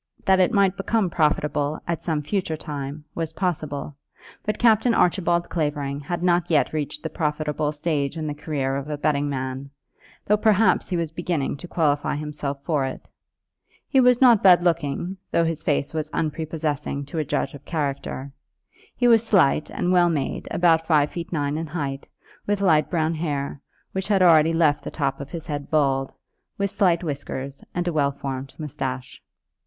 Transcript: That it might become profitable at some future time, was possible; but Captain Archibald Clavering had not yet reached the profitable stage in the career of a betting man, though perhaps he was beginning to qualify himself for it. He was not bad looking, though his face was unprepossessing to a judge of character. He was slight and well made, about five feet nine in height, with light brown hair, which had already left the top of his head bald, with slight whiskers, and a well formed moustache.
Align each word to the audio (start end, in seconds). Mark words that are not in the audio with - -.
That 0.25 0.39
it 0.39 0.51
might 0.51 0.75
become 0.75 1.11
profitable 1.11 1.79
at 1.87 2.01
some 2.01 2.23
future 2.23 2.57
time, 2.57 3.05
was 3.13 3.33
possible; 3.33 3.95
but 4.43 4.57
Captain 4.57 4.95
Archibald 4.95 5.47
Clavering 5.47 5.99
had 5.99 6.23
not 6.23 6.49
yet 6.49 6.73
reached 6.73 7.03
the 7.03 7.09
profitable 7.11 7.71
stage 7.71 8.17
in 8.17 8.25
the 8.25 8.33
career 8.33 8.77
of 8.77 8.89
a 8.89 8.97
betting 8.97 9.29
man, 9.29 9.69
though 10.25 10.37
perhaps 10.37 10.89
he 10.89 10.97
was 10.97 11.11
beginning 11.11 11.55
to 11.57 11.67
qualify 11.67 12.15
himself 12.15 12.63
for 12.63 12.83
it. 12.83 13.07
He 13.87 13.99
was 13.99 14.19
not 14.19 14.41
bad 14.41 14.63
looking, 14.63 15.17
though 15.31 15.45
his 15.45 15.61
face 15.61 15.93
was 15.93 16.09
unprepossessing 16.13 17.05
to 17.05 17.19
a 17.19 17.23
judge 17.23 17.53
of 17.53 17.63
character. 17.63 18.31
He 18.95 19.07
was 19.07 19.23
slight 19.23 19.69
and 19.69 19.91
well 19.91 20.09
made, 20.09 20.47
about 20.49 20.87
five 20.87 21.11
feet 21.11 21.31
nine 21.31 21.57
in 21.57 21.67
height, 21.67 22.07
with 22.47 22.59
light 22.59 22.89
brown 22.89 23.13
hair, 23.13 23.61
which 23.91 24.07
had 24.07 24.23
already 24.23 24.51
left 24.53 24.83
the 24.83 24.89
top 24.89 25.21
of 25.21 25.29
his 25.29 25.45
head 25.45 25.69
bald, 25.69 26.11
with 26.57 26.71
slight 26.71 27.03
whiskers, 27.03 27.63
and 27.75 27.87
a 27.87 27.93
well 27.93 28.11
formed 28.11 28.55
moustache. 28.57 29.21